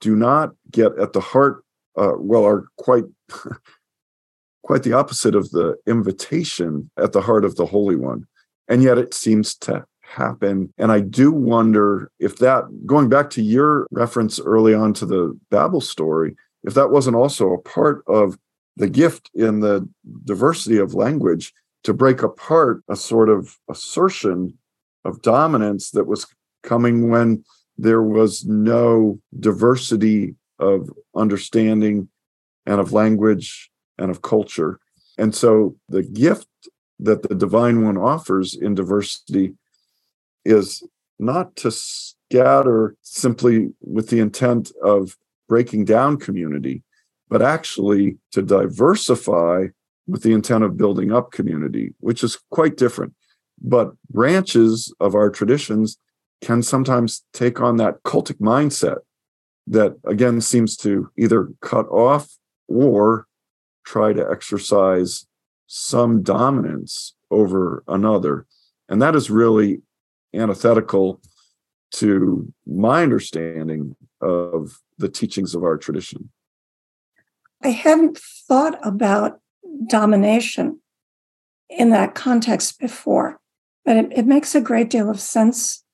[0.01, 1.65] do not get at the heart
[1.99, 3.05] uh, well, are quite
[4.63, 8.27] quite the opposite of the invitation at the heart of the Holy One.
[8.69, 10.73] And yet it seems to happen.
[10.79, 15.39] And I do wonder if that, going back to your reference early on to the
[15.51, 18.39] Babel story, if that wasn't also a part of
[18.77, 19.89] the gift in the
[20.25, 21.53] diversity of language
[21.85, 24.57] to break apart a sort of assertion
[25.05, 26.27] of dominance that was
[26.63, 27.45] coming when
[27.77, 32.09] there was no diversity of understanding
[32.67, 34.81] and of language and of culture.
[35.17, 36.49] And so the gift
[37.01, 39.55] that the divine one offers in diversity
[40.49, 40.83] is
[41.19, 45.17] not to scatter simply with the intent of
[45.49, 46.83] breaking down community,
[47.29, 49.67] but actually to diversify
[50.07, 53.13] with the intent of building up community, which is quite different.
[53.61, 55.99] But branches of our traditions
[56.41, 58.99] can sometimes take on that cultic mindset
[59.67, 63.27] that, again, seems to either cut off or
[63.85, 65.27] try to exercise
[65.67, 68.47] some dominance over another.
[68.89, 69.83] And that is really
[70.35, 71.21] antithetical
[71.91, 76.31] to my understanding of the teachings of our tradition.
[77.63, 79.41] I hadn't thought about
[79.89, 80.81] domination
[81.71, 83.41] in that context before,
[83.85, 85.85] but it, it, makes a great deal of sense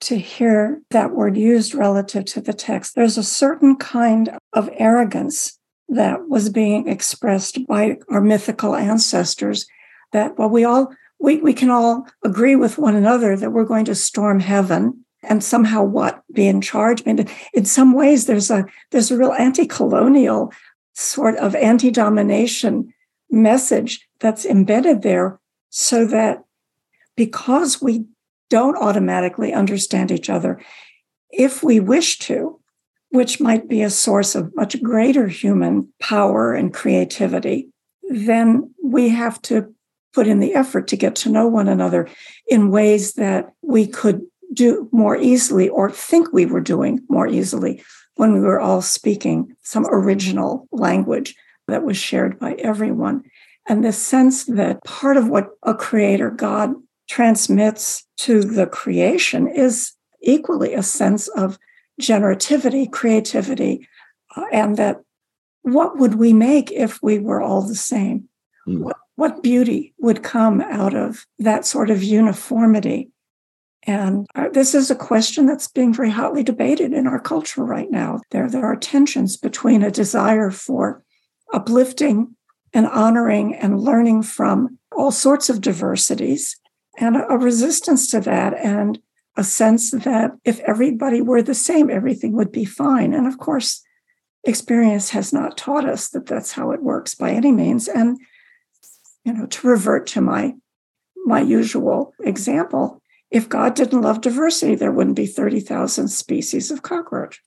[0.00, 2.94] to hear that word used relative to the text.
[2.94, 9.66] There's a certain kind of arrogance that was being expressed by our mythical ancestors
[10.12, 13.84] that, well, we all we, we can all agree with one another that we're going
[13.86, 17.04] to storm heaven and somehow what be in charge.
[17.04, 20.52] Mean, in some ways, there's a there's a real anti-colonial
[20.92, 22.92] sort of anti-domination
[23.30, 26.44] message that's embedded there, so that
[27.16, 28.04] because we
[28.48, 30.60] don't automatically understand each other,
[31.30, 32.60] if we wish to,
[33.10, 37.68] which might be a source of much greater human power and creativity,
[38.10, 39.74] then we have to
[40.16, 42.08] put in the effort to get to know one another
[42.48, 44.22] in ways that we could
[44.54, 47.82] do more easily or think we were doing more easily
[48.14, 51.36] when we were all speaking some original language
[51.68, 53.22] that was shared by everyone.
[53.68, 56.72] And the sense that part of what a creator God
[57.10, 61.58] transmits to the creation is equally a sense of
[62.00, 63.86] generativity, creativity,
[64.34, 64.96] uh, and that
[65.60, 68.30] what would we make if we were all the same?
[68.66, 68.80] Mm.
[68.80, 73.10] What, what beauty would come out of that sort of uniformity?
[73.82, 77.90] And uh, this is a question that's being very hotly debated in our culture right
[77.90, 78.20] now.
[78.30, 81.02] There, there are tensions between a desire for
[81.52, 82.36] uplifting
[82.72, 86.56] and honoring and learning from all sorts of diversities
[86.98, 88.98] and a, a resistance to that and
[89.36, 93.14] a sense that if everybody were the same, everything would be fine.
[93.14, 93.82] And of course,
[94.44, 97.88] experience has not taught us that that's how it works by any means.
[97.88, 98.18] And
[99.26, 100.54] you know, to revert to my
[101.26, 107.42] my usual example, if God didn't love diversity, there wouldn't be 30,000 species of cockroach.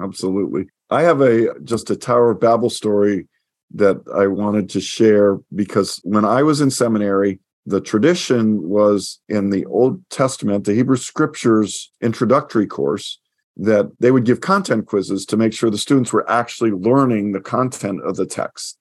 [0.00, 0.66] Absolutely.
[0.90, 3.26] I have a just a Tower of Babel story
[3.72, 9.48] that I wanted to share because when I was in seminary, the tradition was in
[9.48, 13.18] the Old Testament, the Hebrew Scriptures introductory course,
[13.56, 17.40] that they would give content quizzes to make sure the students were actually learning the
[17.40, 18.78] content of the text.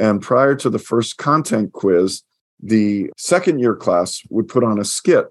[0.00, 2.22] And prior to the first content quiz,
[2.58, 5.26] the second year class would put on a skit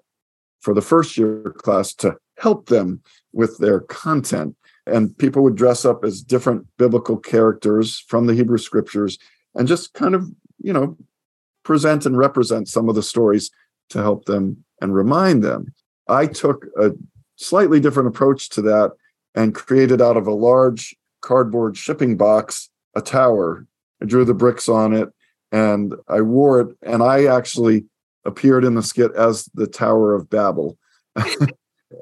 [0.59, 3.01] for the first year class to help them
[3.33, 4.55] with their content.
[4.85, 9.17] And people would dress up as different biblical characters from the Hebrew scriptures
[9.55, 10.29] and just kind of,
[10.59, 10.95] you know,
[11.63, 13.49] present and represent some of the stories
[13.89, 15.73] to help them and remind them.
[16.07, 16.91] I took a
[17.37, 18.91] slightly different approach to that
[19.33, 23.65] and created out of a large cardboard shipping box a tower.
[24.01, 25.09] I drew the bricks on it
[25.51, 27.85] and I wore it, and I actually
[28.25, 30.77] appeared in the skit as the Tower of Babel.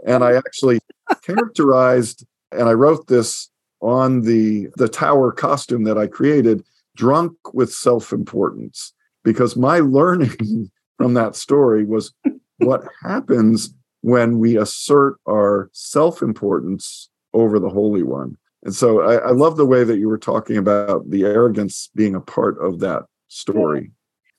[0.05, 0.79] and I actually
[1.21, 3.49] characterized and I wrote this
[3.81, 6.63] on the the tower costume that I created
[6.95, 12.13] drunk with self-importance because my learning from that story was
[12.57, 18.37] what happens when we assert our self importance over the Holy One.
[18.67, 22.13] And so I, I, love the way that you were talking about the arrogance being
[22.15, 23.91] a part of that story.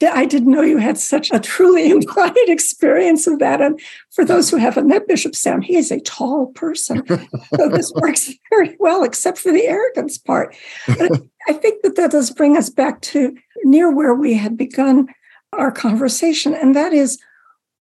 [0.02, 3.62] I didn't know you had such a truly embodied experience of that.
[3.62, 7.02] And for those who haven't met Bishop Sam, he is a tall person.
[7.08, 10.54] so this works very well, except for the arrogance part.
[10.86, 15.08] But I think that that does bring us back to near where we had begun
[15.54, 17.18] our conversation, and that is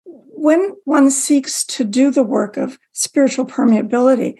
[0.05, 4.35] when one seeks to do the work of spiritual permeability,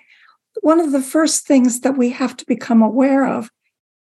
[0.62, 3.50] one of the first things that we have to become aware of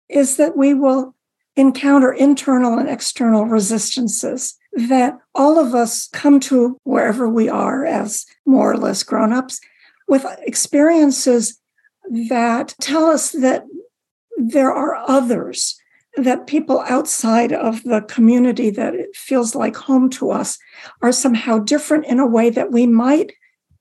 [0.10, 1.16] is that we will
[1.56, 8.26] encounter internal and external resistances that all of us come to wherever we are as
[8.46, 9.60] more or less grown-ups
[10.08, 11.60] with experiences
[12.30, 13.66] that tell us that
[14.38, 15.80] there are others
[16.16, 20.58] that people outside of the community that it feels like home to us
[21.02, 23.34] are somehow different in a way that we might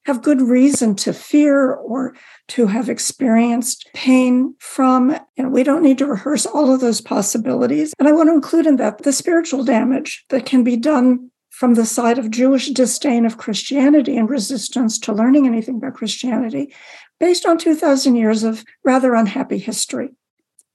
[0.07, 2.15] have good reason to fear or
[2.49, 5.19] to have experienced pain from.
[5.37, 7.93] And we don't need to rehearse all of those possibilities.
[7.99, 11.75] And I want to include in that the spiritual damage that can be done from
[11.75, 16.73] the side of Jewish disdain of Christianity and resistance to learning anything about Christianity
[17.19, 20.11] based on 2,000 years of rather unhappy history.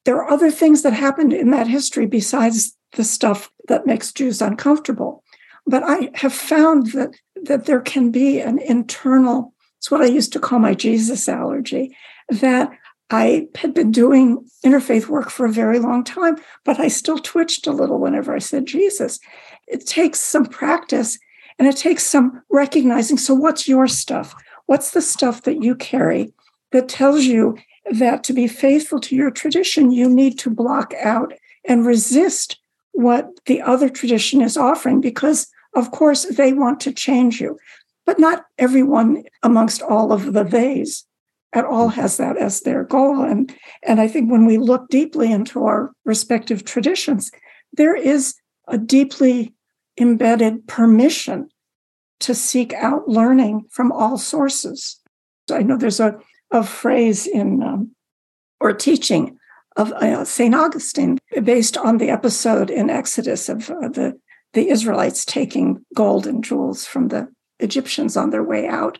[0.04, 4.42] There are other things that happened in that history besides the stuff that makes Jews
[4.42, 5.24] uncomfortable.
[5.66, 10.34] But I have found that, that there can be an internal, it's what I used
[10.34, 11.96] to call my Jesus allergy,
[12.30, 12.72] that
[13.10, 17.68] I had been doing interfaith work for a very long time, but I still twitched
[17.68, 19.20] a little whenever I said Jesus.
[19.68, 21.20] It takes some practice
[21.60, 23.18] and it takes some recognizing.
[23.18, 24.34] So, what's your stuff?
[24.66, 26.34] What's the stuff that you carry
[26.72, 27.58] that tells you
[27.92, 31.34] that to be faithful to your tradition, you need to block out
[31.66, 32.58] and resist
[32.94, 37.58] what the other tradition is offering because, of course, they want to change you.
[38.06, 41.06] But not everyone amongst all of the theys
[41.54, 42.02] at all mm-hmm.
[42.02, 43.24] has that as their goal.
[43.24, 43.54] And,
[43.84, 47.32] and I think when we look deeply into our respective traditions,
[47.74, 48.36] there is
[48.68, 49.54] a deeply
[50.00, 51.50] embedded permission
[52.22, 55.00] to seek out learning from all sources.
[55.48, 56.20] So I know there's a
[56.52, 57.92] of phrase in um,
[58.60, 59.38] or teaching
[59.78, 60.54] of uh, St.
[60.54, 64.20] Augustine based on the episode in Exodus of uh, the,
[64.54, 67.30] the Israelites taking gold and jewels from the
[67.60, 68.98] Egyptians on their way out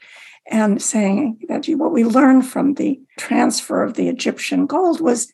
[0.50, 5.32] and saying that what we learned from the transfer of the Egyptian gold was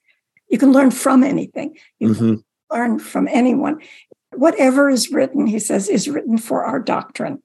[0.50, 1.78] you can learn from anything.
[2.00, 2.20] You mm-hmm.
[2.20, 3.80] can learn from anyone.
[4.34, 7.42] Whatever is written, he says, is written for our doctrine.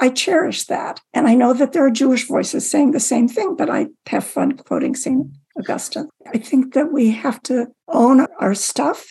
[0.00, 1.00] I cherish that.
[1.12, 4.24] And I know that there are Jewish voices saying the same thing, but I have
[4.24, 5.26] fun quoting St.
[5.58, 6.08] Augustine.
[6.32, 9.06] I think that we have to own our stuff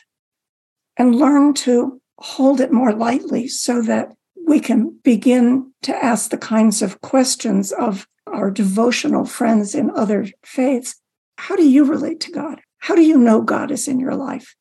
[0.97, 4.13] and learn to hold it more lightly so that
[4.47, 10.27] we can begin to ask the kinds of questions of our devotional friends in other
[10.43, 10.95] faiths.
[11.37, 12.61] How do you relate to God?
[12.79, 14.55] How do you know God is in your life?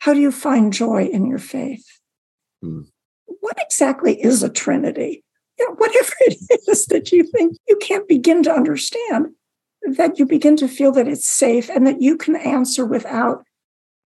[0.00, 1.86] How do you find joy in your faith?
[2.62, 2.82] Hmm.
[3.40, 5.22] What exactly is a Trinity?
[5.58, 9.28] you know, whatever it is that you think you can't begin to understand,
[9.96, 13.44] that you begin to feel that it's safe and that you can answer without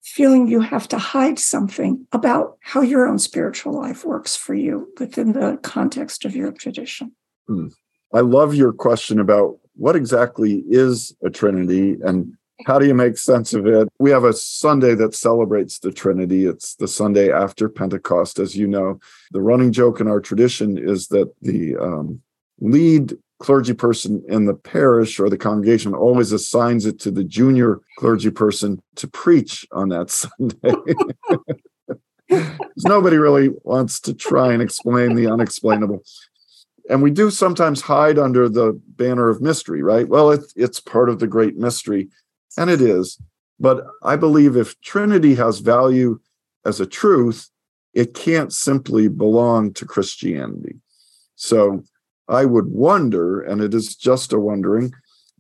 [0.02, 4.92] feeling you have to hide something about how your own spiritual life works for you
[4.98, 7.12] within the context of your tradition.
[7.46, 7.68] Hmm.
[8.12, 12.34] I love your question about what exactly is a Trinity and
[12.66, 13.88] how do you make sense of it?
[13.98, 16.46] We have a Sunday that celebrates the Trinity.
[16.46, 19.00] It's the Sunday after Pentecost, as you know.
[19.32, 22.20] The running joke in our tradition is that the um,
[22.60, 27.80] lead clergy person in the parish or the congregation always assigns it to the junior
[27.98, 30.72] clergy person to preach on that Sunday.
[32.86, 36.04] Nobody really wants to try and explain the unexplainable.
[36.88, 40.08] And we do sometimes hide under the banner of mystery, right?
[40.08, 42.10] Well, it, it's part of the great mystery
[42.56, 43.18] and it is.
[43.58, 46.20] But I believe if Trinity has value
[46.64, 47.50] as a truth,
[47.92, 50.76] it can't simply belong to Christianity.
[51.34, 51.82] So
[52.32, 54.92] I would wonder, and it is just a wondering,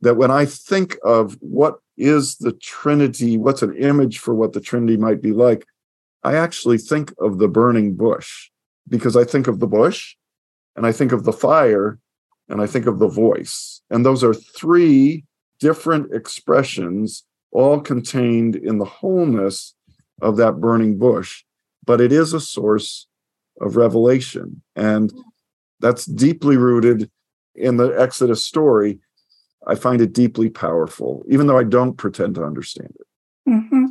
[0.02, 4.60] that when I think of what is the Trinity, what's an image for what the
[4.60, 5.64] Trinity might be like,
[6.22, 8.50] I actually think of the burning bush
[8.88, 10.16] because I think of the bush
[10.76, 11.98] and I think of the fire
[12.48, 13.80] and I think of the voice.
[13.90, 15.24] And those are three
[15.60, 19.74] different expressions, all contained in the wholeness
[20.20, 21.44] of that burning bush.
[21.86, 23.06] But it is a source
[23.60, 24.62] of revelation.
[24.76, 25.12] And
[25.82, 27.10] that's deeply rooted
[27.54, 29.00] in the Exodus story.
[29.66, 33.50] I find it deeply powerful, even though I don't pretend to understand it.
[33.50, 33.86] Mm-hmm.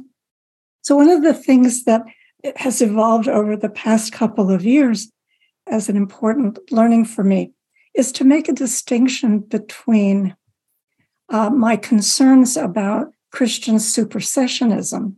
[0.81, 2.01] So, one of the things that
[2.55, 5.11] has evolved over the past couple of years
[5.67, 7.53] as an important learning for me
[7.93, 10.35] is to make a distinction between
[11.29, 15.15] uh, my concerns about Christian supersessionism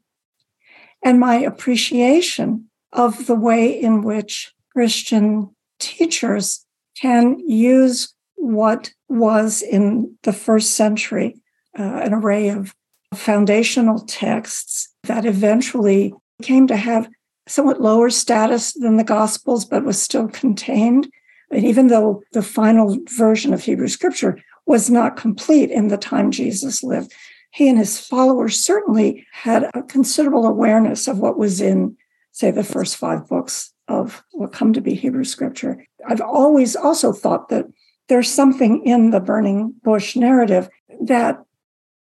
[1.03, 6.62] and my appreciation of the way in which Christian teachers
[7.00, 11.36] can use what was in the first century
[11.78, 12.74] uh, an array of
[13.16, 17.10] foundational texts that eventually came to have
[17.48, 21.10] somewhat lower status than the Gospels, but was still contained.
[21.52, 26.32] And even though the final version of Hebrew scripture was not complete in the time
[26.32, 27.14] Jesus lived.
[27.52, 31.98] He and his followers certainly had a considerable awareness of what was in,
[32.32, 35.84] say, the first five books of what come to be Hebrew scripture.
[36.08, 37.66] I've always also thought that
[38.10, 40.70] there's something in the burning bush narrative
[41.02, 41.44] that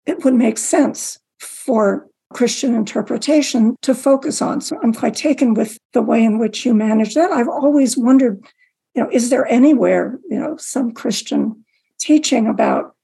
[0.07, 4.61] it would make sense for Christian interpretation to focus on.
[4.61, 7.31] So I'm quite taken with the way in which you manage that.
[7.31, 8.45] I've always wondered,
[8.95, 11.65] you know, is there anywhere, you know, some Christian
[12.01, 12.97] teaching about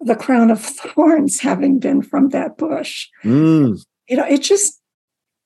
[0.00, 3.08] the crown of thorns having been from that bush?
[3.24, 3.78] Mm.
[4.08, 4.80] You know, it just,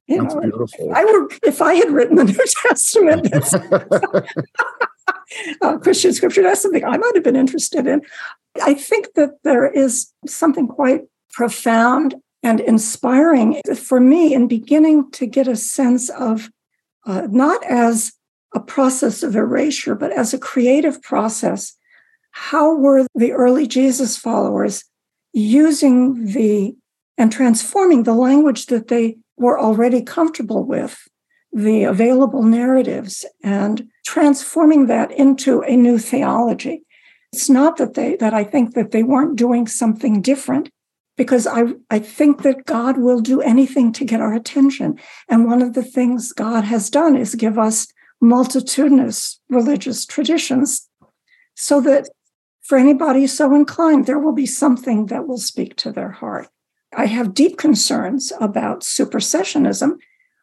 [0.06, 0.90] you That's know, beautiful.
[0.90, 3.32] if I if I had written the New Testament,
[5.62, 8.02] uh, Christian scripture, that's something I might have been interested in.
[8.62, 15.26] I think that there is something quite profound and inspiring for me in beginning to
[15.26, 16.50] get a sense of
[17.06, 18.12] uh, not as
[18.54, 21.74] a process of erasure, but as a creative process.
[22.32, 24.84] How were the early Jesus followers
[25.32, 26.74] using the
[27.18, 31.08] and transforming the language that they were already comfortable with,
[31.52, 36.82] the available narratives, and transforming that into a new theology?
[37.32, 40.70] It's not that they that I think that they weren't doing something different
[41.16, 44.98] because I, I think that God will do anything to get our attention.
[45.28, 47.86] And one of the things God has done is give us
[48.20, 50.88] multitudinous religious traditions
[51.54, 52.08] so that
[52.62, 56.48] for anybody so inclined, there will be something that will speak to their heart.
[56.94, 59.92] I have deep concerns about supersessionism,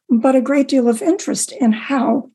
[0.10, 2.32] but a great deal of interest in how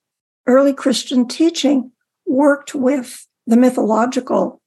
[0.46, 1.90] early Christian teaching
[2.26, 4.60] worked with the mythological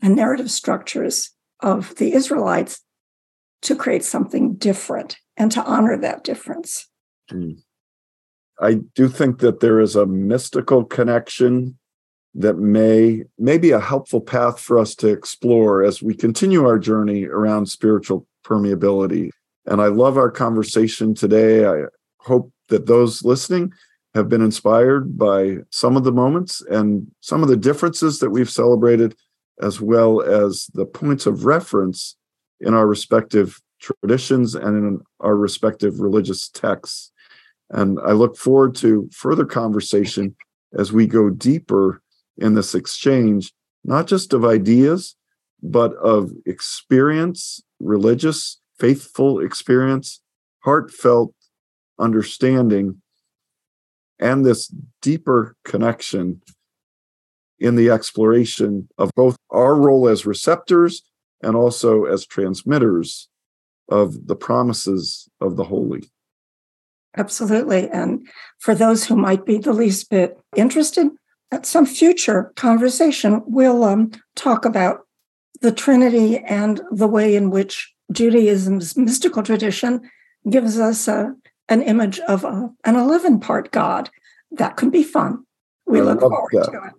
[0.00, 1.30] and narrative structures
[1.60, 2.80] of the Israelites
[3.62, 6.88] to create something different and to honor that difference.
[7.30, 7.58] Mm.
[8.60, 11.78] I do think that there is a mystical connection
[12.34, 16.78] that may may be a helpful path for us to explore as we continue our
[16.78, 19.30] journey around spiritual permeability.
[19.66, 21.66] And I love our conversation today.
[21.66, 21.84] I
[22.20, 23.72] hope that those listening
[24.14, 28.50] have been inspired by some of the moments and some of the differences that we've
[28.50, 29.14] celebrated,
[29.60, 32.16] as well as the points of reference
[32.60, 37.12] in our respective traditions and in our respective religious texts.
[37.70, 40.34] And I look forward to further conversation
[40.76, 42.02] as we go deeper
[42.38, 43.52] in this exchange,
[43.84, 45.16] not just of ideas,
[45.62, 50.20] but of experience, religious, faithful experience,
[50.60, 51.34] heartfelt
[51.98, 53.00] understanding,
[54.18, 56.42] and this deeper connection
[57.58, 61.02] in the exploration of both our role as receptors
[61.42, 63.28] and also as transmitters
[63.88, 66.02] of the promises of the holy.
[67.16, 67.88] Absolutely.
[67.90, 71.08] And for those who might be the least bit interested,
[71.50, 75.06] at some future conversation, we'll um, talk about
[75.60, 80.08] the Trinity and the way in which Judaism's mystical tradition
[80.48, 81.34] gives us a,
[81.68, 84.10] an image of a, an 11 part God.
[84.50, 85.44] That could be fun.
[85.86, 86.70] We I look forward that.
[86.72, 86.92] to it.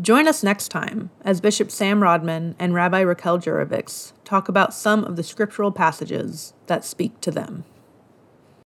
[0.00, 5.04] Join us next time as Bishop Sam Rodman and Rabbi Raachel Jurovics talk about some
[5.04, 7.64] of the scriptural passages that speak to them.